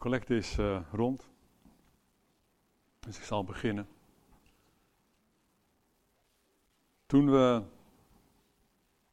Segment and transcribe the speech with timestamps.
[0.00, 1.28] collecte is uh, rond.
[3.00, 3.88] Dus ik zal beginnen.
[7.06, 7.62] Toen we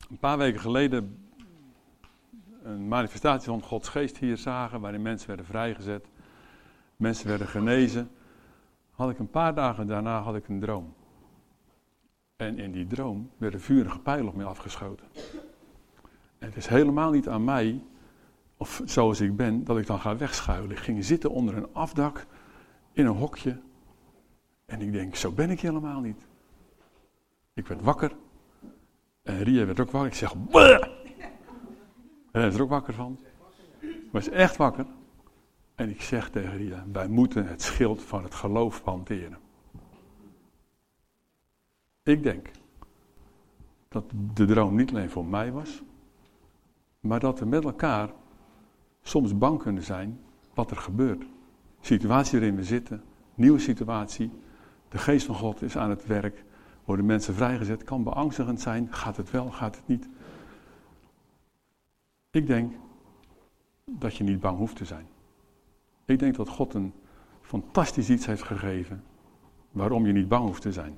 [0.10, 1.30] een paar weken geleden
[2.64, 6.08] een manifestatie van Gods geest hier zagen, waarin mensen werden vrijgezet,
[6.96, 8.10] mensen werden genezen,
[8.92, 10.94] had ik een paar dagen daarna had ik een droom.
[12.36, 15.08] En in die droom werden vurige pijlen op mij afgeschoten.
[16.38, 17.82] En het is helemaal niet aan mij
[18.58, 20.72] of zoals ik ben, dat ik dan ga wegschuilen.
[20.72, 22.26] Ik ging zitten onder een afdak
[22.92, 23.60] in een hokje.
[24.66, 26.28] En ik denk, zo ben ik helemaal niet.
[27.54, 28.16] Ik werd wakker.
[29.24, 30.12] En Ria werd ook wakker.
[30.12, 30.88] Ik zeg, Bleh!
[32.32, 33.20] Hij is er ook wakker van.
[33.80, 34.86] Ik was echt wakker.
[35.76, 39.38] En ik zeg tegen Ria, wij moeten het schild van het geloof hanteren.
[42.04, 42.50] Ik denk
[43.88, 44.04] dat
[44.34, 45.82] de droom niet alleen voor mij was,
[47.00, 48.10] maar dat we met elkaar
[49.08, 50.20] soms bang kunnen zijn
[50.54, 51.26] wat er gebeurt.
[51.82, 53.04] Situatie waarin we zitten,
[53.36, 54.32] nieuwe situatie.
[54.90, 56.44] De geest van God is aan het werk,
[56.86, 58.94] worden mensen vrijgezet, kan beangstigend zijn.
[58.94, 60.08] Gaat het wel, gaat het niet?
[62.32, 62.74] Ik denk
[63.86, 65.08] dat je niet bang hoeft te zijn.
[66.06, 66.94] Ik denk dat God een
[67.42, 69.04] fantastisch iets heeft gegeven
[69.72, 70.98] waarom je niet bang hoeft te zijn.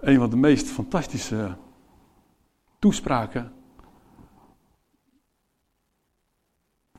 [0.00, 1.56] Een van de meest fantastische
[2.78, 3.52] toespraken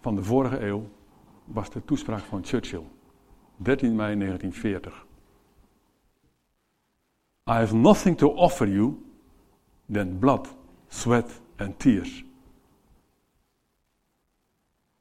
[0.02, 0.90] van de vorige eeuw
[1.46, 2.84] was de toespraak van Churchill.
[3.56, 5.06] 13 mei 1940.
[7.46, 8.94] I have nothing to offer you
[9.92, 10.56] than blood,
[10.88, 12.26] sweat and tears.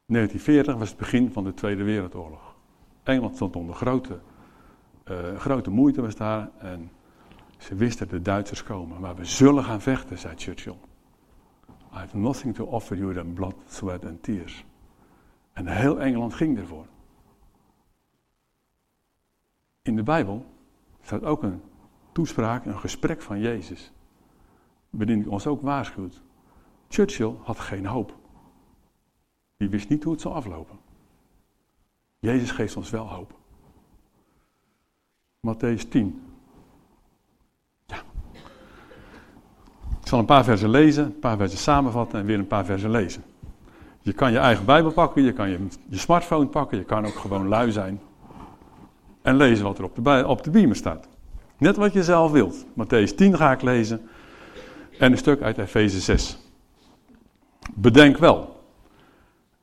[0.07, 2.55] 1940 was het begin van de Tweede Wereldoorlog.
[3.03, 4.21] Engeland stond onder grote,
[5.11, 6.91] uh, grote moeite was daar en
[7.59, 9.01] ze wisten de Duitsers komen.
[9.01, 10.79] Maar we zullen gaan vechten, zei Churchill.
[11.93, 14.65] I have nothing to offer you than blood, sweat and tears.
[15.53, 16.87] En heel Engeland ging ervoor.
[19.83, 20.47] In de Bijbel
[21.01, 21.63] staat ook een
[22.13, 23.93] toespraak, een gesprek van Jezus.
[24.91, 26.23] Waarin hij ons ook waarschuwt.
[26.89, 28.19] Churchill had geen hoop.
[29.57, 30.79] Die wist niet hoe het zou aflopen.
[32.19, 33.39] Jezus geeft ons wel hoop.
[35.47, 36.23] Matthäus 10.
[37.87, 38.03] Ja.
[40.01, 42.91] Ik zal een paar versen lezen, een paar versen samenvatten en weer een paar versen
[42.91, 43.23] lezen.
[44.01, 47.15] Je kan je eigen Bijbel pakken, je kan je, je smartphone pakken, je kan ook
[47.15, 48.01] gewoon lui zijn.
[49.23, 51.09] En lezen wat er op de, op de beamer staat.
[51.59, 52.65] Net wat je zelf wilt.
[52.65, 54.09] Matthäus 10 ga ik lezen.
[54.99, 56.39] En een stuk uit Efeze 6.
[57.75, 58.63] Bedenk wel.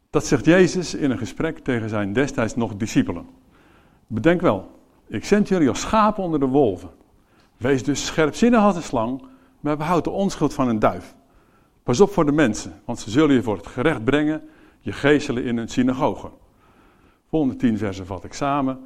[0.09, 3.25] Dat zegt Jezus in een gesprek tegen zijn destijds nog discipelen.
[4.07, 4.71] Bedenk wel.
[5.07, 6.89] Ik zend jullie als schapen onder de wolven.
[7.57, 9.21] Wees dus scherpzinnig als een slang,
[9.59, 11.15] maar behoud de onschuld van een duif.
[11.87, 14.41] Pas op voor de mensen, want ze zullen je voor het gerecht brengen,
[14.79, 16.29] je geestelen in hun synagoge.
[17.29, 18.79] Volgende tien versen vat ik samen.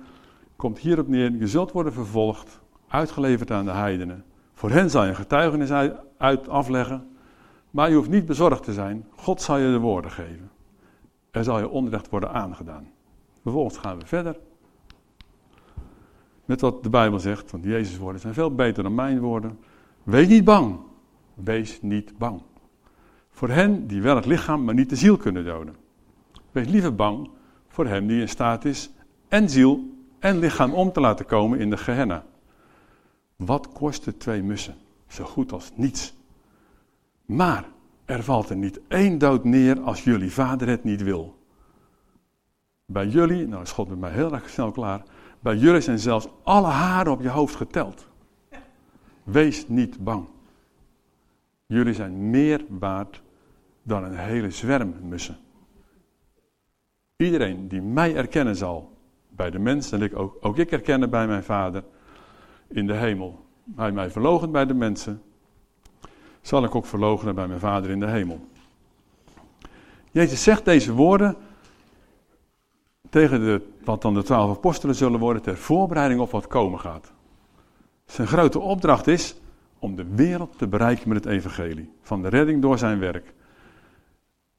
[0.55, 4.23] Komt hierop neer, je zult worden vervolgd, uitgeleverd aan de heidenen.
[4.53, 5.71] Voor hen zal je getuigenis
[6.17, 7.07] uit afleggen,
[7.71, 9.05] maar je hoeft niet bezorgd te zijn.
[9.15, 10.51] God zal je de woorden geven.
[11.31, 12.87] Er zal je onrecht worden aangedaan.
[13.41, 14.39] Vervolgens gaan we verder.
[16.45, 19.59] Met wat de Bijbel zegt, want Jezus' woorden zijn veel beter dan mijn woorden.
[20.03, 20.79] Wees niet bang.
[21.33, 22.41] Wees niet bang.
[23.31, 25.75] Voor hen die wel het lichaam, maar niet de ziel kunnen doden.
[26.51, 27.29] Wees liever bang
[27.67, 28.91] voor hem die in staat is
[29.27, 32.23] en ziel en lichaam om te laten komen in de Gehenna.
[33.35, 34.75] Wat kosten twee mussen?
[35.07, 36.13] Zo goed als niets.
[37.25, 37.65] Maar
[38.05, 41.39] er valt er niet één dood neer als jullie vader het niet wil.
[42.85, 45.03] Bij jullie, nou is God met mij heel erg snel klaar,
[45.39, 48.07] bij jullie zijn zelfs alle haren op je hoofd geteld.
[49.23, 50.27] Wees niet bang.
[51.71, 53.21] Jullie zijn meer waard
[53.83, 55.37] dan een hele zwerm mussen.
[57.15, 58.97] Iedereen die mij erkennen zal
[59.29, 61.83] bij de mensen, en ik ook, ik erkennen bij mijn vader
[62.67, 63.45] in de hemel.
[63.75, 65.21] Hij mij verloochent bij de mensen,
[66.41, 68.47] zal ik ook verloochenen bij mijn vader in de hemel.
[70.11, 71.35] Jezus zegt deze woorden
[73.09, 77.11] tegen de, wat dan de twaalf apostelen zullen worden ter voorbereiding op wat komen gaat.
[78.05, 79.40] Zijn grote opdracht is
[79.81, 81.91] om de wereld te bereiken met het evangelie.
[82.01, 83.33] Van de redding door zijn werk.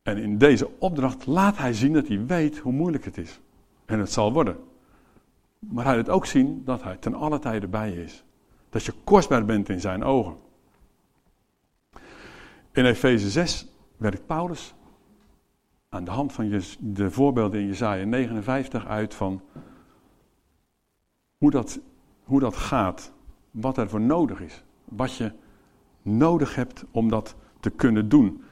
[0.02, 3.40] En in deze opdracht laat hij zien dat hij weet hoe moeilijk het is.
[3.84, 4.56] En het zal worden.
[5.58, 8.24] Maar hij laat ook zien dat hij ten alle tijde bij je is.
[8.70, 10.36] Dat je kostbaar bent in zijn ogen.
[12.72, 13.66] In Efeze 6
[13.96, 14.74] werkt Paulus
[15.88, 19.42] aan de hand van de voorbeelden in Jezaja 59 uit van
[21.36, 21.80] hoe dat,
[22.24, 23.12] hoe dat gaat,
[23.50, 24.62] wat er voor nodig is,
[24.96, 25.32] wat je
[26.02, 28.44] nodig hebt om dat te kunnen doen.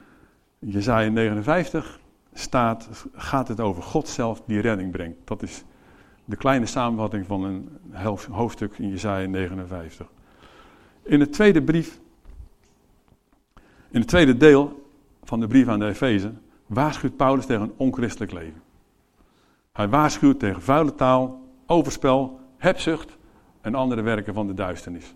[0.59, 1.99] Jezaja 59
[2.33, 5.17] staat, gaat het over God zelf die redding brengt.
[5.23, 5.63] Dat is
[6.25, 7.69] de kleine samenvatting van een
[8.31, 10.07] hoofdstuk in Jesaja 59.
[11.03, 11.99] In het tweede brief,
[13.89, 14.89] in het tweede deel
[15.23, 16.33] van de brief aan de Efeze,
[16.67, 18.61] waarschuwt Paulus tegen een onchristelijk leven.
[19.71, 23.17] Hij waarschuwt tegen vuile taal, overspel, hebzucht
[23.61, 25.15] en andere werken van de duisternis.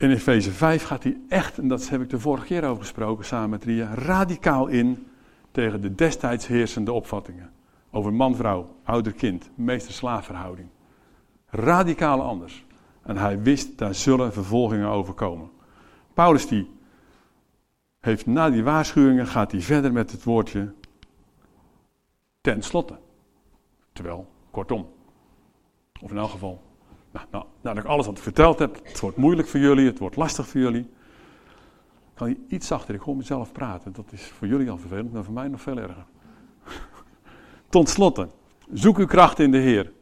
[0.00, 3.24] In Efeze 5 gaat hij echt, en dat heb ik de vorige keer over gesproken
[3.24, 5.06] samen met Ria, radicaal in
[5.50, 7.52] tegen de destijds heersende opvattingen.
[7.90, 10.68] Over man-vrouw, ouder-kind, meester-slaafverhouding.
[11.46, 12.64] Radicaal anders.
[13.02, 15.50] En hij wist, daar zullen vervolgingen overkomen.
[16.14, 16.70] Paulus die
[17.98, 20.72] heeft na die waarschuwingen, gaat hij verder met het woordje
[22.40, 22.98] ten slotte.
[23.92, 24.88] Terwijl, kortom.
[26.00, 26.62] Of in elk geval,
[27.10, 30.16] nou, nou, nadat ik alles wat verteld heb, het wordt moeilijk voor jullie, het wordt
[30.16, 30.90] lastig voor jullie.
[32.14, 33.92] Kan je iets zachter, ik hoor mezelf praten.
[33.92, 36.04] Dat is voor jullie al vervelend, maar voor mij nog veel erger.
[37.68, 38.28] Tot slotte,
[38.72, 39.92] zoek uw kracht in de Heer.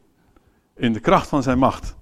[0.75, 1.97] In de kracht van zijn macht.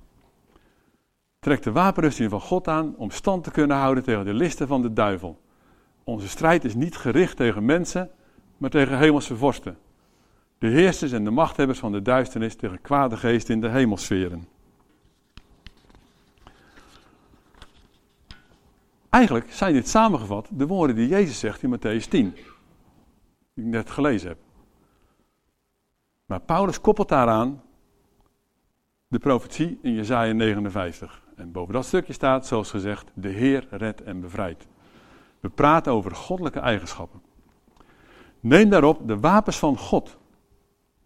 [1.40, 4.82] Trek de wapenrusting van God aan om stand te kunnen houden tegen de listen van
[4.82, 5.40] de duivel.
[6.04, 8.10] Onze strijd is niet gericht tegen mensen,
[8.58, 9.78] maar tegen hemelse vorsten.
[10.58, 14.48] De heersers en de machthebbers van de duisternis tegen kwade geesten in de hemelsferen.
[19.18, 22.36] Eigenlijk zijn dit samengevat de woorden die Jezus zegt in Matthäus 10,
[23.54, 24.38] die ik net gelezen heb.
[26.26, 27.62] Maar Paulus koppelt daaraan
[29.08, 31.22] de profetie in Jesaja 59.
[31.36, 34.68] En boven dat stukje staat, zoals gezegd, de Heer redt en bevrijdt.
[35.40, 37.22] We praten over goddelijke eigenschappen.
[38.40, 40.18] Neem daarop de wapens van God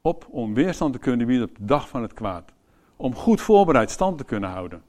[0.02, 2.52] op om weerstand te kunnen bieden op de dag van het kwaad.
[2.96, 4.84] Om goed voorbereid stand te kunnen houden.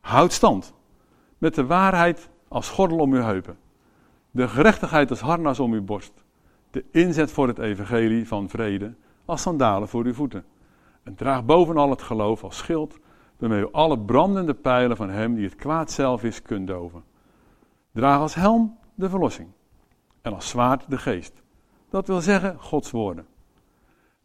[0.00, 0.78] Houd stand.
[1.40, 3.56] Met de waarheid als gordel om uw heupen.
[4.30, 6.12] De gerechtigheid als harnas om uw borst.
[6.70, 8.94] De inzet voor het evangelie van vrede
[9.24, 10.44] als sandalen voor uw voeten.
[11.02, 12.98] En draag bovenal het geloof als schild,
[13.38, 17.04] waarmee u alle brandende pijlen van hem die het kwaad zelf is kunt doven.
[17.92, 19.48] Draag als helm de verlossing
[20.22, 21.42] en als zwaard de geest.
[21.90, 23.26] Dat wil zeggen Gods woorden.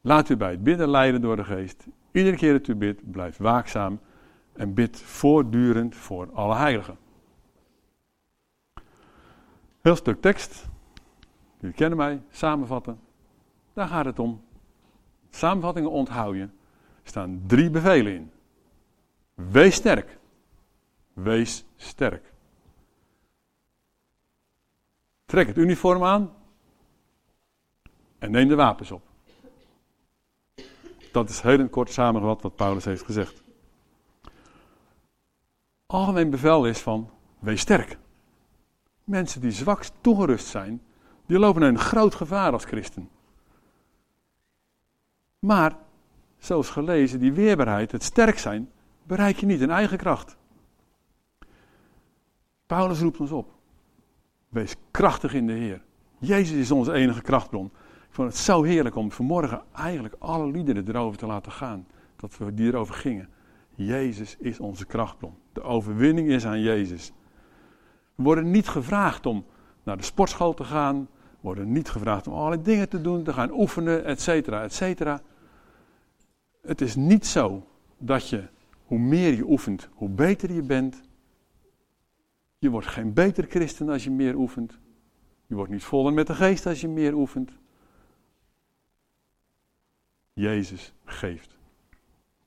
[0.01, 1.87] Laat u bij het bidden leiden door de geest.
[2.11, 3.99] Iedere keer dat u bidt, blijf waakzaam
[4.53, 7.03] en bid voortdurend voor alle heiligen.
[9.85, 10.65] Heel stuk tekst.
[11.59, 12.99] Jullie kennen mij, samenvatten.
[13.73, 14.43] Daar gaat het om.
[15.29, 16.41] Samenvattingen onthoud je.
[16.41, 16.49] Er
[17.03, 18.31] staan drie bevelen in.
[19.33, 20.17] Wees sterk.
[21.13, 22.33] Wees sterk.
[25.25, 26.33] Trek het uniform aan
[28.17, 29.01] en neem de wapens op.
[31.11, 33.43] Dat is heel kort samengevat wat Paulus heeft gezegd.
[35.85, 37.09] Algemeen bevel is van
[37.39, 37.97] wees sterk.
[39.05, 40.81] Mensen die zwak toegerust zijn,
[41.25, 43.09] die lopen een groot gevaar als christen.
[45.39, 45.77] Maar,
[46.37, 48.69] zoals gelezen, die weerbaarheid, het sterk zijn,
[49.03, 50.37] bereik je niet in eigen kracht.
[52.65, 53.53] Paulus roept ons op.
[54.49, 55.81] Wees krachtig in de Heer.
[56.17, 57.65] Jezus is onze enige krachtbron.
[58.07, 61.87] Ik vond het zo heerlijk om vanmorgen eigenlijk alle liederen erover te laten gaan.
[62.15, 63.29] Dat we die erover gingen.
[63.75, 65.35] Jezus is onze krachtbron.
[65.53, 67.11] De overwinning is aan Jezus.
[68.15, 69.45] Worden niet gevraagd om
[69.83, 71.07] naar de sportschool te gaan.
[71.39, 75.21] Worden niet gevraagd om allerlei dingen te doen, te gaan oefenen, et cetera, et cetera.
[76.61, 77.67] Het is niet zo
[77.97, 78.43] dat je,
[78.85, 81.01] hoe meer je oefent, hoe beter je bent.
[82.57, 84.79] Je wordt geen beter christen als je meer oefent.
[85.47, 87.51] Je wordt niet voller met de geest als je meer oefent.
[90.33, 91.57] Jezus geeft.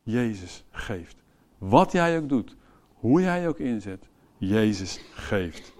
[0.03, 1.23] Jezus geeft.
[1.59, 2.57] Wat jij ook doet,
[2.95, 5.73] hoe jij ook inzet, Jezus geeft.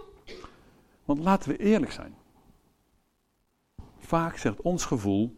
[1.05, 2.15] Want laten we eerlijk zijn.
[3.99, 5.37] Vaak zegt ons gevoel,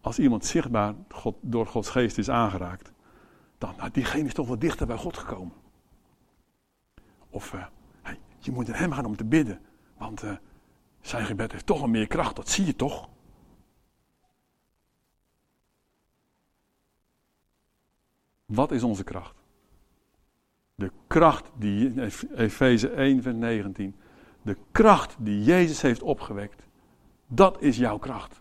[0.00, 0.94] als iemand zichtbaar
[1.40, 2.92] door Gods geest is aangeraakt,
[3.58, 5.54] dan, nou, diegene is toch wel dichter bij God gekomen.
[7.30, 7.66] Of, uh,
[8.02, 9.60] hey, je moet naar hem gaan om te bidden,
[9.96, 10.36] want uh,
[11.00, 13.08] zijn gebed heeft toch wel meer kracht, dat zie je toch?
[18.46, 19.37] Wat is onze kracht?
[21.08, 21.92] Kracht die,
[22.34, 23.94] Efeze 1 vers 19,
[24.42, 26.62] de kracht die Jezus heeft opgewekt,
[27.26, 28.40] dat is jouw kracht.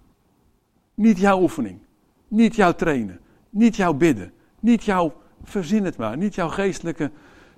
[0.93, 1.79] Niet jouw oefening,
[2.27, 3.19] niet jouw trainen,
[3.49, 7.11] niet jouw bidden, niet jouw, verzin het maar, niet jouw geestelijke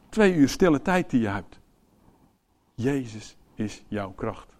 [0.09, 1.59] twee uur stille tijd die je hebt.
[2.73, 4.57] Jezus is jouw kracht.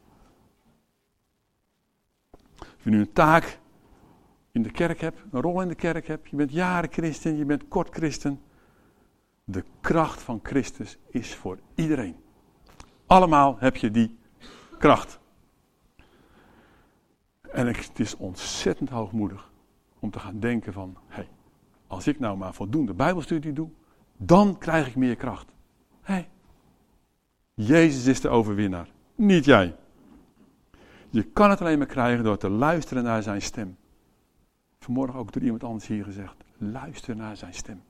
[2.60, 3.60] Als je nu een taak
[4.52, 7.46] in de kerk hebt, een rol in de kerk hebt, je bent jaren christen, je
[7.46, 8.42] bent kort christen,
[9.52, 12.16] de kracht van Christus is voor iedereen.
[13.06, 14.18] Allemaal heb je die
[14.78, 15.20] kracht.
[17.42, 19.52] En het is ontzettend hoogmoedig
[20.00, 21.30] om te gaan denken van, hé, hey,
[21.88, 23.70] als ik nou maar voldoende bijbelstudie doe,
[24.18, 25.52] dan krijg ik meer kracht.
[26.02, 26.30] Hé, hey,
[27.54, 29.76] Jezus is de overwinnaar, niet jij.
[31.10, 33.78] Je kan het alleen maar krijgen door te luisteren naar zijn stem.
[34.80, 37.82] Vanmorgen ook door iemand anders hier gezegd, luister naar zijn stem.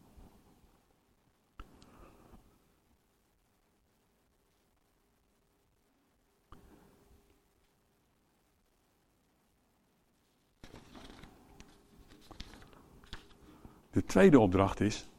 [13.91, 15.09] De tweede opdracht is,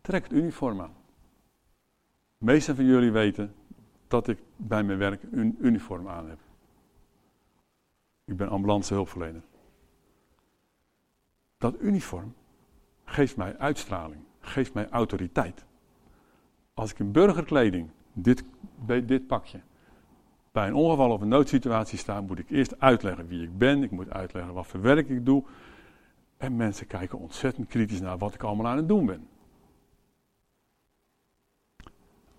[0.00, 0.94] trek het uniform aan.
[2.38, 3.54] De meesten van jullie weten
[4.08, 6.38] dat ik bij mijn werk een uniform aan heb.
[8.24, 9.42] Ik ben ambulance hulpverlener.
[11.58, 12.34] Dat uniform
[13.04, 15.64] geeft mij uitstraling, geeft mij autoriteit.
[16.74, 18.44] Als ik in burgerkleding, dit,
[18.86, 19.60] dit pakje,
[20.52, 23.82] bij een ongeval of een noodsituatie sta, moet ik eerst uitleggen wie ik ben.
[23.82, 25.44] Ik moet uitleggen wat voor werk ik doe.
[26.42, 29.28] En mensen kijken ontzettend kritisch naar wat ik allemaal aan het doen ben.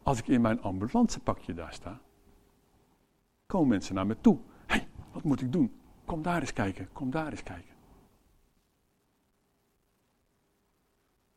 [0.02, 2.02] Als ik in mijn ambulancepakje daar sta,
[3.46, 4.40] komen mensen naar me toe.
[4.66, 5.74] Hé, wat moet ik doen?
[6.06, 7.74] Kom daar eens kijken, kom daar eens kijken.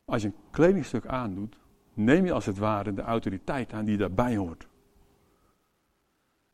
[0.05, 1.57] Als je een kledingstuk aandoet,
[1.95, 4.69] neem je als het ware de autoriteit aan die daarbij hoort.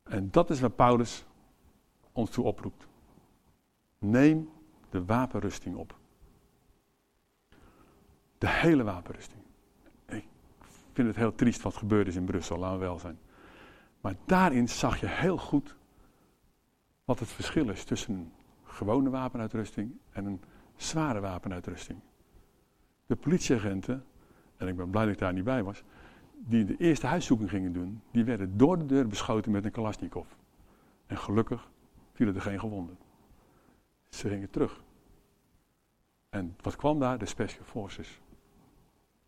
[0.02, 1.24] En dat is wat Paulus
[2.12, 2.86] ons toe oproept.
[3.98, 4.50] Neem
[4.90, 6.00] de wapenrusting op.
[8.42, 9.42] De hele wapenrusting.
[10.06, 10.24] Ik
[10.92, 13.18] vind het heel triest wat gebeurd is in Brussel, laten we wel zijn.
[14.00, 15.76] Maar daarin zag je heel goed
[17.04, 18.32] wat het verschil is tussen een
[18.64, 20.40] gewone wapenuitrusting en een
[20.76, 21.98] zware wapenuitrusting.
[23.06, 24.04] De politieagenten,
[24.56, 25.82] en ik ben blij dat ik daar niet bij was,
[26.36, 30.26] die de eerste huiszoeking gingen doen, die werden door de deur beschoten met een Kalashnikov.
[31.06, 31.70] En gelukkig
[32.12, 32.98] vielen er geen gewonden.
[34.08, 34.82] Ze gingen terug.
[36.28, 37.18] En wat kwam daar?
[37.18, 38.20] De Special Forces.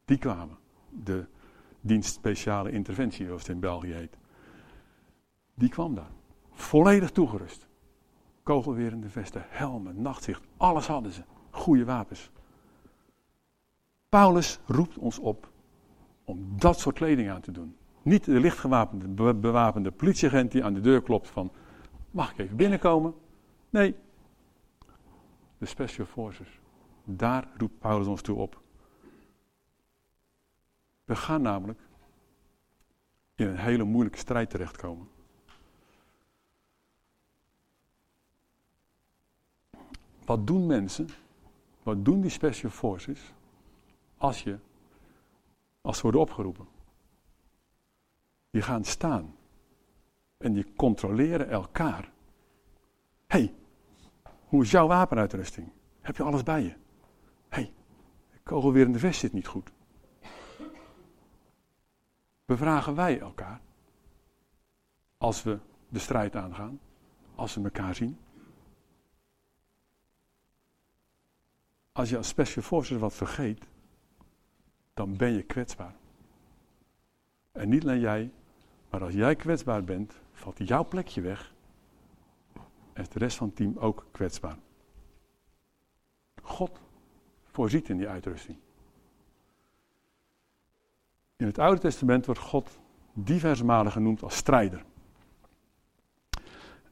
[0.04, 0.56] Die kwamen.
[0.90, 1.26] De
[1.80, 4.16] dienst speciale interventie, zoals het in België heet.
[5.54, 6.11] Die kwam daar.
[6.50, 7.66] Volledig toegerust.
[8.42, 11.23] Kogelwerende vesten, helmen, nachtzicht, alles hadden ze.
[11.50, 12.30] Goede wapens.
[14.08, 15.52] Paulus roept ons op
[16.25, 17.76] om dat soort kleding aan te doen.
[18.02, 21.52] Niet de lichtgewapende, bewapende politieagent die aan de deur klopt van,
[22.11, 23.14] mag ik even binnenkomen?
[23.70, 23.94] Nee,
[25.58, 26.61] de Special Forces.
[27.04, 28.62] Daar roept Paulus ons toe op.
[31.04, 31.80] We gaan namelijk
[33.34, 35.08] in een hele moeilijke strijd terechtkomen.
[40.25, 41.08] Wat doen mensen,
[41.82, 43.32] wat doen die special forces
[44.16, 44.58] als, je,
[45.80, 46.66] als ze worden opgeroepen?
[48.50, 49.37] Die gaan staan
[50.37, 52.12] en die controleren elkaar.
[53.26, 53.54] hey,
[54.44, 55.68] hoe is jouw wapenuitrusting?
[56.00, 56.75] Heb je alles bij je?
[57.49, 57.73] hey,
[58.32, 59.73] de kogel weer in de vest zit niet goed.
[62.45, 63.61] Bevragen wij elkaar
[65.19, 65.59] als we
[65.89, 66.81] de strijd aangaan,
[67.35, 68.19] als we elkaar zien?
[71.93, 73.69] Als je als special forces wat vergeet,
[74.95, 75.95] dan ben je kwetsbaar.
[77.53, 78.33] En niet alleen jij,
[78.91, 81.55] maar als jij kwetsbaar bent, valt jouw plekje weg.
[82.93, 84.59] En is de rest van het team ook kwetsbaar.
[86.43, 86.81] God
[87.45, 88.59] voorziet in die uitrusting.
[91.37, 92.79] In het Oude Testament wordt God
[93.12, 94.85] diverse malen genoemd als strijder.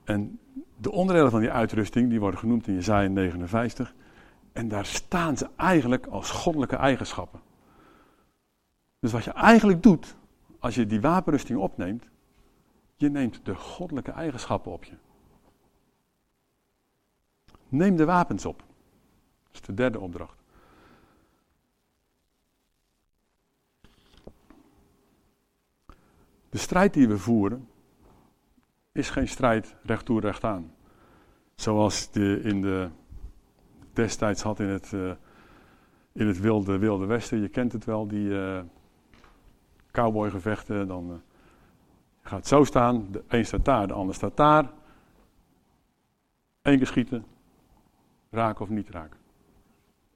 [0.05, 0.41] En
[0.77, 3.95] de onderdelen van die uitrusting, die worden genoemd in Jezaja 59.
[4.53, 7.41] En daar staan ze eigenlijk als goddelijke eigenschappen.
[8.99, 10.17] Dus wat je eigenlijk doet,
[10.59, 12.09] als je die wapenrusting opneemt,
[12.97, 14.95] je neemt de goddelijke eigenschappen op je.
[17.69, 18.59] Neem de wapens op.
[18.59, 20.42] Dat is de derde opdracht.
[26.53, 27.69] De strijd die we voeren
[28.93, 30.75] is geen strijd recht toe recht aan.
[31.55, 32.89] Zoals de in de
[33.93, 35.13] destijds had in het, uh,
[36.13, 37.41] in het wilde, wilde westen.
[37.41, 38.61] Je kent het wel, die uh,
[39.91, 40.89] cowboygevechten.
[40.89, 41.17] Dan uh,
[42.23, 44.71] gaat zo staan, de een staat daar, de ander staat daar.
[46.63, 47.25] Eén keer schieten,
[48.31, 49.19] raken of niet raken.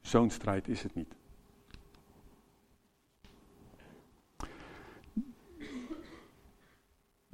[0.01, 1.15] Zo'n strijd is het niet.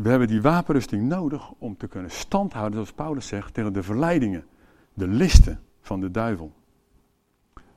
[0.03, 4.47] We hebben die wapenrusting nodig om te kunnen standhouden, zoals Paulus zegt, tegen de verleidingen,
[4.95, 6.53] de listen van de duivel.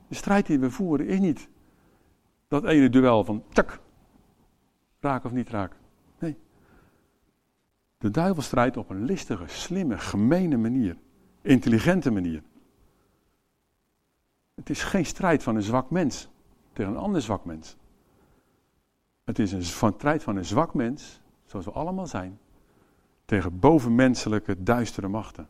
[0.08, 1.48] De strijd die we voeren is niet
[2.48, 3.80] dat ene duel van tjak,
[5.00, 5.76] raak of niet raak.
[6.18, 6.36] Nee.
[7.98, 10.96] De duivel strijdt op een listige, slimme, gemene manier.
[11.42, 12.42] intelligente manier.
[14.54, 16.28] Het is geen strijd van een zwak mens
[16.72, 17.76] tegen een ander zwak mens.
[19.24, 22.38] Het is een strijd van een zwak mens, zoals we allemaal zijn,
[23.24, 25.48] tegen bovenmenselijke duistere machten.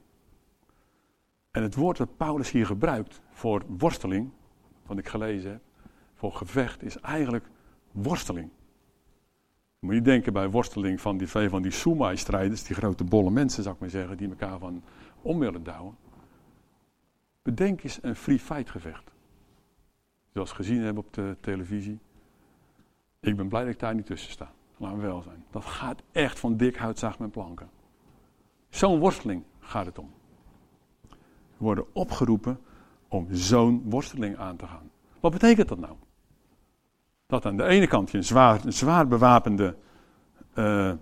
[1.50, 4.30] En het woord dat Paulus hier gebruikt voor worsteling,
[4.86, 5.60] wat ik gelezen heb,
[6.14, 7.48] voor gevecht, is eigenlijk
[7.92, 8.50] worsteling.
[9.78, 13.74] Moet je denken bij worsteling van die van die Sumai-strijders, die grote bolle mensen, zou
[13.74, 14.82] ik maar zeggen, die elkaar van
[15.22, 15.96] om willen douwen.
[17.42, 19.10] Bedenk eens een free fight gevecht.
[20.32, 21.98] Zoals gezien hebben op de televisie.
[23.20, 24.52] Ik ben blij dat ik daar niet tussen sta.
[24.76, 25.44] We wel zijn.
[25.50, 27.68] Dat gaat echt van dik houtzaag met planken.
[28.68, 30.10] Zo'n worsteling gaat het om.
[31.56, 32.60] We worden opgeroepen
[33.08, 34.90] om zo'n worsteling aan te gaan.
[35.20, 35.96] Wat betekent dat nou?
[37.26, 39.76] Dat aan de ene kant je een zwaar, een zwaar bewapende
[40.54, 40.92] uh,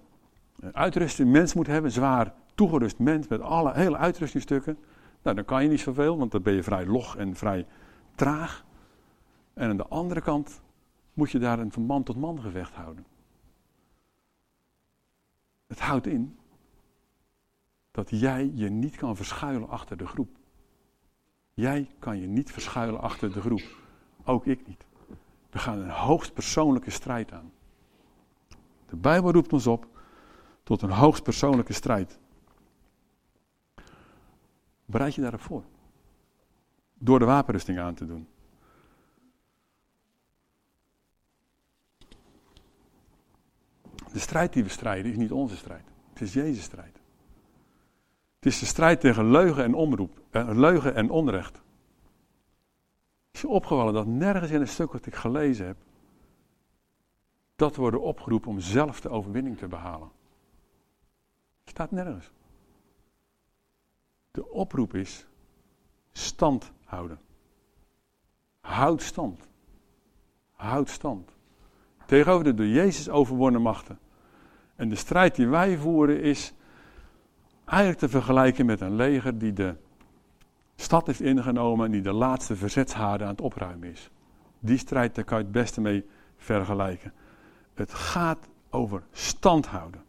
[0.72, 4.78] uitrusting mens moet hebben, zwaar toegerust mens met alle hele uitrustingstukken.
[5.22, 7.66] Nou, dan kan je niet zoveel, want dan ben je vrij log en vrij
[8.14, 8.64] traag.
[9.54, 10.62] En aan de andere kant
[11.12, 13.04] moet je daar een van man tot man gevecht houden.
[15.66, 16.38] Het houdt in
[17.90, 20.36] dat jij je niet kan verschuilen achter de groep.
[21.54, 23.62] Jij kan je niet verschuilen achter de groep.
[24.24, 24.86] Ook ik niet.
[25.50, 27.52] We gaan een hoogst persoonlijke strijd aan.
[28.88, 29.86] De Bijbel roept ons op
[30.62, 32.18] tot een hoogst persoonlijke strijd.
[34.84, 35.64] Bereid je daarop voor.
[36.94, 38.28] Door de wapenrusting aan te doen.
[44.14, 45.84] De strijd die we strijden is niet onze strijd.
[46.12, 47.00] Het is Jezus' strijd.
[48.36, 51.62] Het is de strijd tegen leugen en omroep, eh, leugen en onrecht.
[53.30, 55.76] Is je opgevallen dat nergens in een stuk wat ik gelezen heb,
[57.56, 60.10] dat worden opgeroepen om zelf de overwinning te behalen.
[61.60, 62.30] Het staat nergens.
[64.30, 65.26] De oproep is
[66.12, 67.20] stand houden.
[68.60, 69.48] Houd stand.
[70.52, 71.30] Houd stand.
[72.06, 73.98] Tegenover de door Jezus overwonnen machten.
[74.76, 76.52] En de strijd die wij voeren is
[77.64, 79.74] eigenlijk te vergelijken met een leger die de
[80.76, 84.10] stad heeft ingenomen en die de laatste verzetshaarden aan het opruimen is.
[84.58, 86.06] Die strijd, daar kan je het beste mee
[86.36, 87.12] vergelijken.
[87.74, 90.02] Het gaat over stand houden.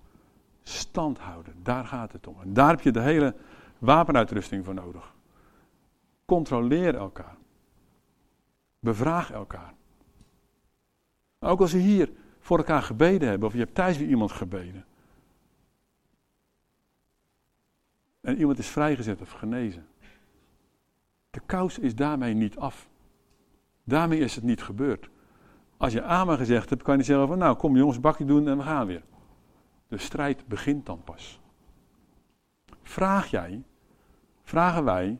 [0.64, 2.36] Stand houden, daar gaat het om.
[2.42, 3.36] En daar heb je de hele
[3.80, 5.14] wapenuitrusting voor nodig.
[6.26, 7.36] Controleer elkaar.
[8.80, 9.74] Bevraag elkaar.
[11.40, 12.10] Ook als je hier
[12.46, 14.86] voor elkaar gebeden hebben, of je hebt thuis weer iemand gebeden.
[18.22, 19.88] En iemand is vrijgezet of genezen.
[21.30, 22.90] De kous is daarmee niet af.
[23.84, 25.10] Daarmee is het niet gebeurd.
[25.78, 28.58] Als je amen gezegd hebt, kan je zeggen van nou kom jongens, bakje doen en
[28.58, 29.04] we gaan weer.
[29.88, 31.40] De strijd begint dan pas.
[32.84, 33.64] Vraag jij,
[34.44, 35.20] vragen wij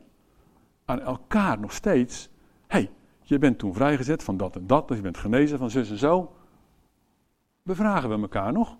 [0.84, 2.30] aan elkaar nog steeds,
[2.66, 2.90] hey,
[3.22, 5.98] je bent toen vrijgezet van dat en dat, of je bent genezen van zus en
[5.98, 6.35] zo.
[7.66, 8.76] Bevragen we elkaar nog?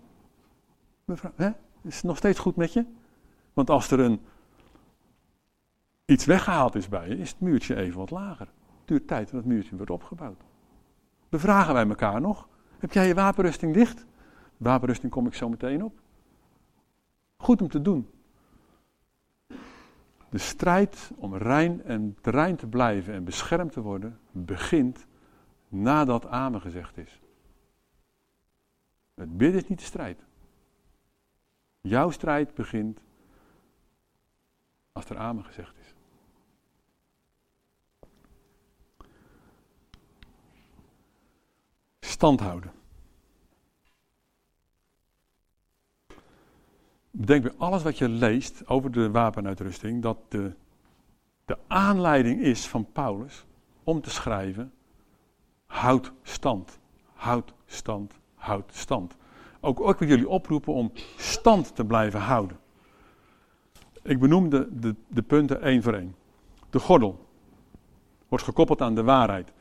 [1.81, 2.85] Is het nog steeds goed met je?
[3.53, 4.21] Want als er een,
[6.05, 8.47] iets weggehaald is bij je, is het muurtje even wat lager.
[8.47, 10.41] Het duurt tijd dat het muurtje wordt opgebouwd.
[11.29, 12.47] Bevragen wij elkaar nog?
[12.79, 14.05] Heb jij je wapenrusting dicht?
[14.57, 15.99] Wapenrusting kom ik zo meteen op.
[17.37, 18.09] Goed om te doen.
[20.29, 25.05] De strijd om rein en rein te blijven en beschermd te worden, begint
[25.67, 27.21] nadat Amen gezegd is.
[29.17, 30.25] Het bidden is niet de strijd.
[31.81, 32.99] Jouw strijd begint
[34.91, 35.93] als er Amen gezegd is.
[41.99, 42.71] Stand houden.
[47.11, 50.53] Bedenk bij alles wat je leest over de wapenuitrusting dat de,
[51.45, 53.45] de aanleiding is van Paulus
[53.83, 54.73] om te schrijven:
[55.65, 56.79] houd stand,
[57.13, 58.13] houd stand,
[58.47, 59.15] houd stand.
[59.59, 62.57] Ook, ook wil jullie oproepen om stand te blijven houden.
[64.01, 66.15] Ik benoem de, de, de punten één voor één.
[66.69, 67.25] De gordel
[68.27, 69.53] wordt gekoppeld aan de waarheid.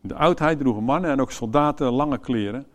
[0.00, 2.66] De oudheid droegen mannen en ook soldaten lange kleren.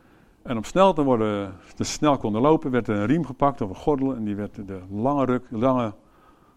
[0.41, 3.69] En om snel te worden, te snel konden lopen, werd er een riem gepakt of
[3.69, 5.93] een gordel en die werd de lange ruk, lange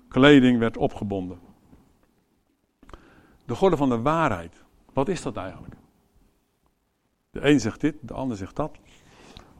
[0.08, 1.38] kleding werd opgebonden.
[3.44, 4.64] De gordel van de waarheid.
[4.92, 5.74] Wat is dat eigenlijk?
[7.30, 8.78] De een zegt dit, de ander zegt dat.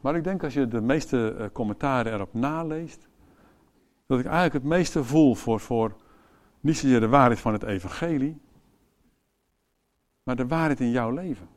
[0.01, 3.07] Maar ik denk als je de meeste uh, commentaren erop naleest,
[4.05, 5.95] dat ik eigenlijk het meeste voel voor, voor
[6.59, 8.41] niet zozeer de waarheid van het evangelie,
[10.23, 11.47] maar de waarheid in jouw leven.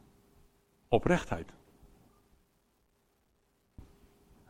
[0.88, 1.52] Oprechtheid.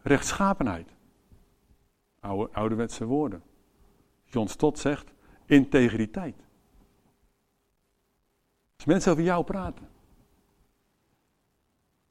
[0.03, 0.94] Rechtschapenheid.
[2.20, 3.42] Oude, ouderwetse woorden.
[4.24, 5.12] John Stott zegt,
[5.46, 6.37] integriteit.
[8.77, 9.88] Als mensen over jou praten,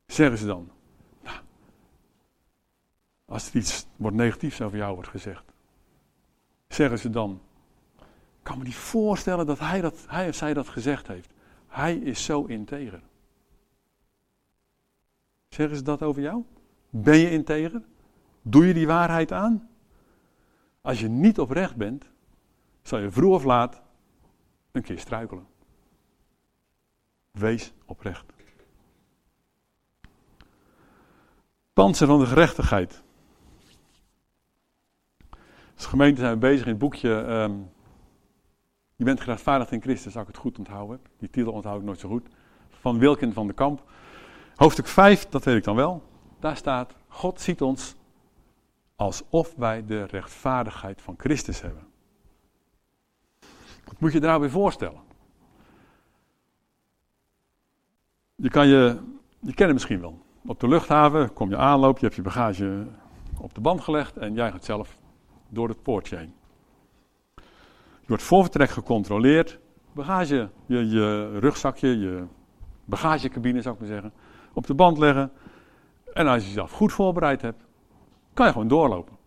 [0.06, 0.72] zeggen ze dan,
[1.22, 1.38] nou,
[3.26, 5.44] als er iets wordt negatiefs over jou wordt gezegd,
[6.68, 7.42] zeggen ze dan,
[7.98, 11.34] ik kan me niet voorstellen dat hij, dat hij of zij dat gezegd heeft.
[11.68, 13.02] Hij is zo integer.
[15.50, 16.44] Zeggen ze dat over jou?
[16.90, 17.82] Ben je integer?
[18.42, 19.70] Doe je die waarheid aan?
[20.82, 22.10] Als je niet oprecht bent,
[22.82, 23.82] zal je vroeg of laat
[24.72, 25.48] een keer struikelen.
[27.32, 28.33] Wees oprecht.
[31.74, 33.04] Panzer van de gerechtigheid.
[35.76, 37.22] Als gemeente zijn we bezig in het boekje.
[37.22, 37.54] Ehm,
[38.96, 41.12] je bent gerechtvaardigd in Christus, als ik het goed onthouden heb.
[41.20, 42.28] Die titel onthoud ik nooit zo goed.
[42.70, 43.92] Van Wilkin van de Kamp.
[44.56, 46.04] Hoofdstuk 5, dat weet ik dan wel.
[46.40, 47.96] Daar staat: God ziet ons
[48.96, 51.88] alsof wij de rechtvaardigheid van Christus hebben.
[53.86, 55.02] Wat moet je daar weer voorstellen?
[58.36, 59.00] Je kan je,
[59.40, 60.23] je kent misschien wel.
[60.46, 62.88] Op de luchthaven kom je aanloop, je hebt je bagage
[63.38, 64.98] op de band gelegd en jij gaat zelf
[65.50, 66.34] door het poortje heen.
[68.00, 69.60] Je wordt voor vertrek gecontroleerd.
[69.92, 72.24] Bagage, je, je rugzakje, je
[72.86, 74.14] bagagecabine zou ik maar zeggen,
[74.54, 75.32] op de band leggen.
[76.14, 77.64] En als je jezelf goed voorbereid hebt,
[78.34, 79.18] kan je gewoon doorlopen.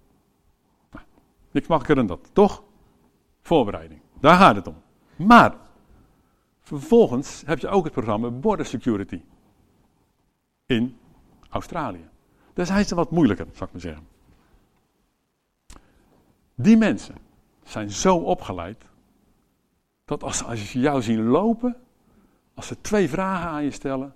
[0.90, 1.04] Nou,
[1.50, 2.62] niks makkelijker dan dat, toch?
[3.42, 4.76] Voorbereiding, daar gaat het om.
[5.16, 5.54] Maar,
[6.60, 9.22] vervolgens heb je ook het programma Border Security.
[10.66, 10.96] In
[11.56, 12.08] Australië.
[12.54, 14.06] Zijn ze wat moeilijker, zou ik maar zeggen.
[16.54, 17.14] Die mensen
[17.64, 18.84] zijn zo opgeleid,
[20.04, 21.76] dat als, als ze jou zien lopen,
[22.54, 24.14] als ze twee vragen aan je stellen,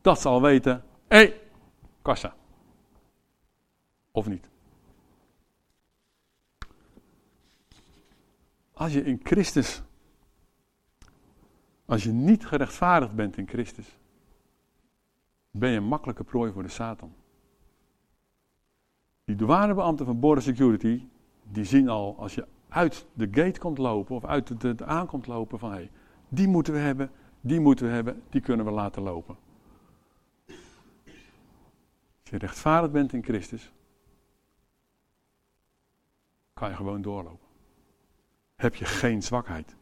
[0.00, 1.40] dat ze al weten, hé, hey,
[2.02, 2.34] kassa.
[4.10, 4.48] Of niet?
[8.72, 9.82] Als je in Christus,
[11.84, 13.86] als je niet gerechtvaardigd bent in Christus,
[15.58, 17.14] ben je een makkelijke prooi voor de Satan.
[19.24, 21.08] Die douanebeambten van Border Security,
[21.42, 25.58] die zien al, als je uit de gate komt lopen, of uit de, aankomt lopen,
[25.58, 25.90] van hé, hey,
[26.28, 29.36] die moeten we hebben, die moeten we hebben, die kunnen we laten lopen.
[32.20, 33.72] Als je rechtvaardig bent in Christus,
[36.54, 37.46] kan je gewoon doorlopen.
[38.56, 39.76] Heb je geen zwakheid.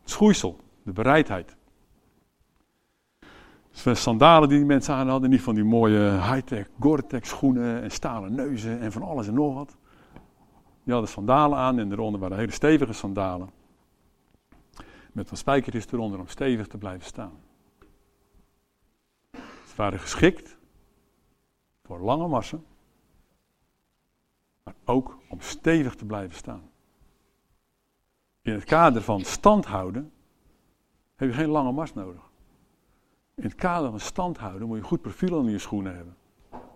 [0.00, 1.56] Het schoeisel, de bereidheid.
[3.72, 8.34] Sandalen die die mensen aan hadden, niet van die mooie high-tech Gore-Tex schoenen en stalen
[8.34, 9.76] neuzen en van alles en nog wat.
[10.84, 13.50] Die hadden sandalen aan en eronder waren hele stevige sandalen.
[15.12, 17.32] Met wat spijkertjes eronder om stevig te blijven staan.
[19.32, 20.56] Ze waren geschikt
[21.82, 22.64] voor lange marsen
[24.64, 26.70] maar ook om stevig te blijven staan.
[28.42, 30.12] In het kader van stand houden
[31.14, 32.31] heb je geen lange mars nodig.
[33.34, 36.16] In het kader van stand houden moet je goed profiel onder je schoenen hebben.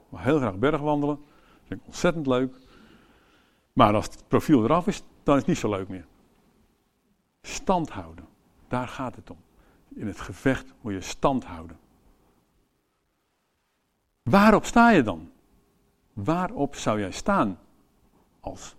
[0.09, 2.57] Maar heel graag bergwandelen, dat vind ik ontzettend leuk.
[3.73, 6.07] Maar als het profiel eraf is, dan is het niet zo leuk meer.
[7.43, 8.29] Stand houden,
[8.69, 9.39] daar gaat het om.
[9.89, 11.79] In het gevecht moet je stand houden.
[14.23, 15.31] Waarop sta je dan?
[16.13, 17.59] Waarop zou jij staan
[18.41, 18.77] als?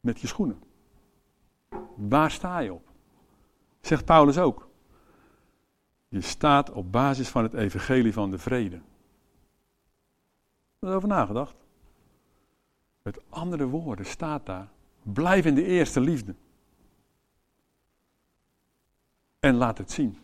[0.00, 0.62] Met je schoenen.
[1.94, 2.88] Waar sta je op?
[3.80, 4.69] Zegt Paulus ook.
[6.10, 8.80] Je staat op basis van het evangelie van de vrede.
[10.80, 11.54] over nagedacht?
[13.02, 14.68] Met andere woorden staat daar,
[15.02, 16.34] blijf in de eerste liefde.
[19.40, 20.18] En laat het zien.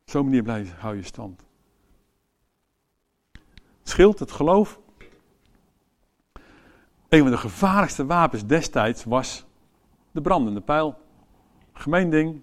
[0.00, 1.44] Op zo'n manier blijf, hou je stand.
[3.32, 4.80] Het schild, het geloof,
[7.08, 9.46] een van de gevaarlijkste wapens destijds was
[10.10, 10.98] de brandende pijl.
[11.72, 12.42] Gemeen ding.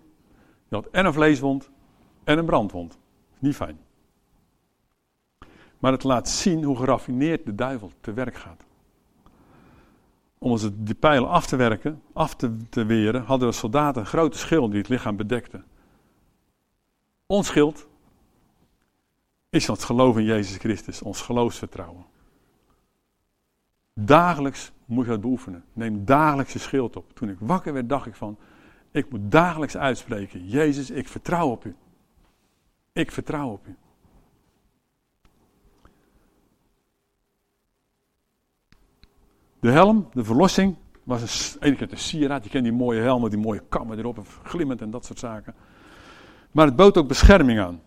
[0.67, 1.69] Je had en een vleeswond
[2.27, 2.97] en een brandwond.
[3.39, 3.79] Niet fijn.
[5.79, 8.63] Maar het laat zien hoe geraffineerd de duivel te werk gaat.
[10.37, 14.07] Om ons die pijlen af te werken, af te, te weren, hadden de soldaten een
[14.07, 15.63] grote schild die het lichaam bedekte.
[17.25, 17.87] Ons schild
[19.49, 22.05] is het geloof in Jezus Christus, ons geloofsvertrouwen.
[23.93, 25.63] Dagelijks moet je dat beoefenen.
[25.73, 27.13] Neem dagelijks je schild op.
[27.13, 28.37] Toen ik wakker werd, dacht ik van,
[28.91, 31.75] ik moet dagelijks uitspreken, Jezus, ik vertrouw op u.
[32.97, 33.75] Ik vertrouw op u.
[39.59, 42.43] De helm, de verlossing, was een, ene keer een sieraad.
[42.43, 45.55] Je kent die mooie helm met die mooie kammen erop, glimmend en dat soort zaken.
[46.51, 47.81] Maar het bood ook bescherming aan.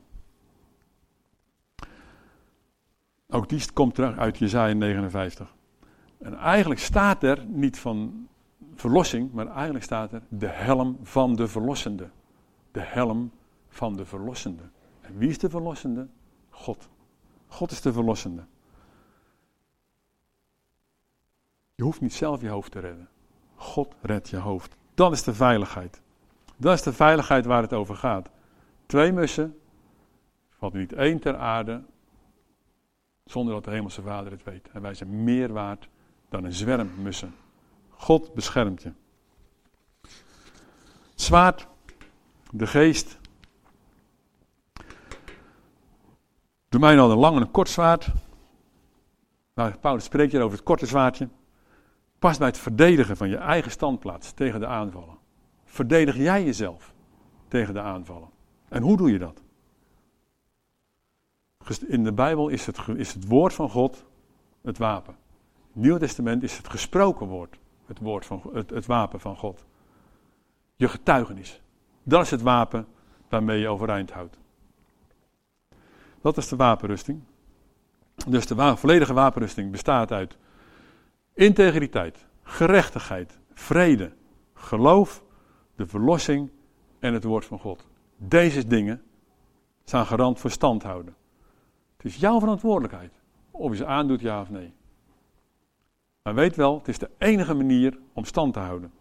[3.29, 5.55] Ook die komt terug uit Jezaja 59.
[6.19, 8.29] En eigenlijk staat er niet van
[8.75, 12.11] verlossing, maar eigenlijk staat er de helm van de verlossende.
[12.73, 13.31] De helm
[13.69, 14.63] van de verlossende.
[15.15, 16.09] Wie is de verlossende?
[16.51, 16.89] God.
[17.47, 18.45] God is de verlossende.
[21.75, 23.09] Je hoeft niet zelf je hoofd te redden.
[23.55, 24.77] God redt je hoofd.
[24.95, 26.03] Dat is de veiligheid.
[26.57, 28.31] Dat is de veiligheid waar het over gaat.
[28.87, 29.59] Twee mussen,
[30.51, 31.83] valt niet één ter aarde,
[33.25, 34.69] zonder dat de Hemelse Vader het weet.
[34.73, 35.89] En wij zijn meer waard
[36.29, 37.35] dan een zwerm mussen.
[37.91, 38.93] God beschermt je.
[41.15, 41.67] zwaard,
[42.51, 43.20] de geest.
[46.71, 48.13] Doe mij nou een lang en een kort zwaard.
[49.55, 51.29] Nou, Paulus spreekt hier over het korte zwaardje.
[52.19, 55.19] Pas bij het verdedigen van je eigen standplaats tegen de aanvallen.
[55.65, 56.95] Verdedig jij jezelf
[57.49, 58.29] tegen de aanvallen.
[58.69, 59.43] En hoe doe je dat?
[61.87, 64.05] In de Bijbel is het, is het woord van God
[64.63, 65.15] het wapen.
[65.15, 67.59] In het Nieuw Testament is het gesproken woord
[67.91, 69.65] het, woord van, het, het wapen van God.
[70.77, 71.61] Je getuigenis.
[72.03, 72.87] Dat is het wapen
[73.29, 74.39] waarmee je overeind houdt.
[76.21, 77.23] Dat is de wapenrusting.
[78.27, 80.37] Dus de volledige wapenrusting bestaat uit
[81.35, 84.13] integriteit, gerechtigheid, vrede,
[84.55, 85.23] geloof,
[85.77, 86.51] de verlossing
[86.99, 87.87] en het woord van God.
[88.17, 89.03] Deze dingen
[89.85, 91.15] zijn garant voor stand houden.
[91.97, 93.13] Het is jouw verantwoordelijkheid
[93.51, 94.73] of je ze aandoet, ja of nee.
[96.23, 98.93] Maar weet wel, het is de enige manier om stand te houden.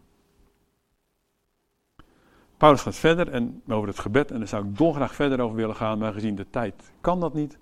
[2.59, 5.75] Paulus gaat verder en over het gebed, en daar zou ik dolgraag verder over willen
[5.75, 7.57] gaan, maar gezien de tijd kan dat niet.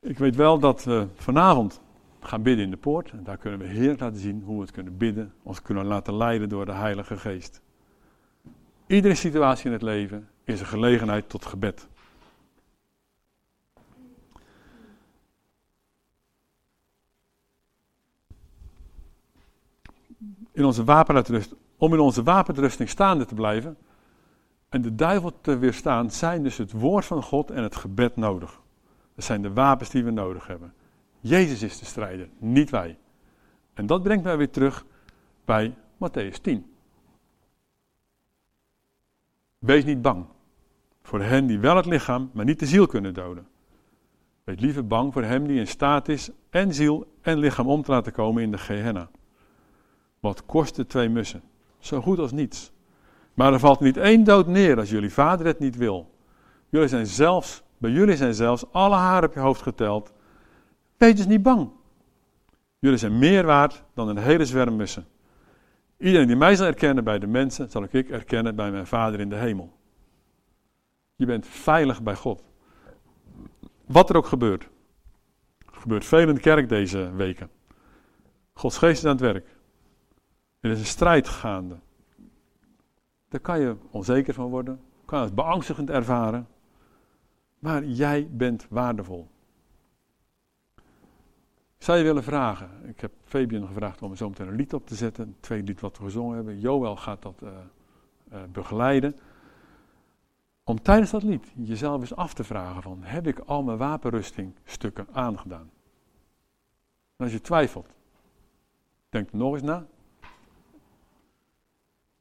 [0.00, 1.80] Ik weet wel dat we vanavond
[2.20, 3.10] gaan bidden in de poort.
[3.10, 6.16] En daar kunnen we heer laten zien hoe we het kunnen bidden, ons kunnen laten
[6.16, 7.60] leiden door de Heilige Geest.
[8.86, 11.88] Iedere situatie in het leven is een gelegenheid tot gebed.
[20.52, 23.76] in onze wapenuitrusting, om in onze wapenuitrusting staande te blijven
[24.68, 28.60] en de duivel te weerstaan, zijn dus het woord van God en het gebed nodig.
[29.14, 30.74] Dat zijn de wapens die we nodig hebben.
[31.20, 32.98] Jezus is de strijder, niet wij.
[33.74, 34.86] En dat brengt mij weer terug
[35.44, 36.72] bij Matthäus 10.
[39.58, 40.26] Wees niet bang
[41.02, 43.46] voor hen die wel het lichaam, maar niet de ziel kunnen doden.
[44.44, 47.90] Wees liever bang voor hem die in staat is en ziel en lichaam om te
[47.90, 49.10] laten komen in de Gehenna.
[50.20, 51.42] Wat kosten twee mussen?
[51.82, 52.72] Zo goed als niets.
[53.34, 56.14] Maar er valt niet één dood neer als jullie vader het niet wil.
[56.68, 60.12] Jullie zijn zelfs, bij jullie zijn zelfs alle haren op je hoofd geteld.
[60.96, 61.70] Wees dus niet bang.
[62.78, 65.06] Jullie zijn meer waard dan een hele zwerm mussen.
[65.98, 69.28] Iedereen die mij zal erkennen bij de mensen, zal ik erkennen bij mijn Vader in
[69.28, 69.72] de hemel.
[71.16, 72.42] Je bent veilig bij God.
[73.86, 74.62] Wat er ook gebeurt.
[75.58, 77.50] Er gebeurt veel in de kerk deze weken.
[78.52, 79.46] Gods geest is aan het werk.
[80.62, 81.78] Er is een strijd gaande.
[83.28, 86.48] Daar kan je onzeker van worden, kan je het beangstigend ervaren.
[87.58, 89.28] Maar jij bent waardevol.
[91.76, 92.88] Ik zou je willen vragen.
[92.88, 95.26] Ik heb Fabian gevraagd om zo meteen een lied op te zetten.
[95.26, 96.60] Een tweede lied wat we gezongen hebben.
[96.60, 97.50] Joël gaat dat uh,
[98.32, 99.18] uh, begeleiden.
[100.64, 103.02] Om tijdens dat lied jezelf eens af te vragen van...
[103.02, 105.70] Heb ik al mijn wapenrustingstukken aangedaan?
[107.16, 107.88] Als je twijfelt,
[109.08, 109.86] denk er nog eens na.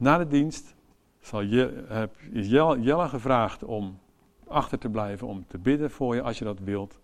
[0.01, 0.75] Na de dienst
[1.19, 3.99] zal je, heb, is Jelle gevraagd om
[4.47, 6.99] achter te blijven, om te bidden voor je als je dat wilt.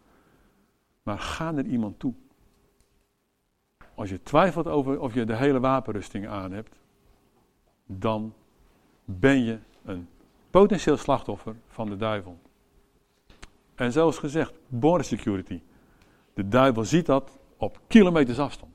[1.04, 2.14] Maar ga naar iemand toe.
[3.96, 6.80] Als je twijfelt over of je de hele wapenrusting aan hebt,
[7.86, 8.34] dan
[9.06, 10.08] ben je een
[10.50, 12.40] potentieel slachtoffer van de duivel.
[13.76, 15.62] En zoals gezegd, border security.
[16.34, 18.72] De duivel ziet dat op kilometers afstand.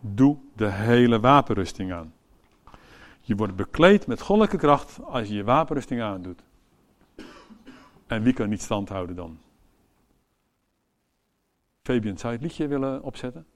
[0.00, 2.13] Doe de hele wapenrusting aan.
[3.26, 6.42] Je wordt bekleed met goddelijke kracht als je je wapenrusting aandoet.
[8.06, 9.38] En wie kan niet stand houden dan?
[11.82, 13.46] Fabian, zou je het liedje willen opzetten?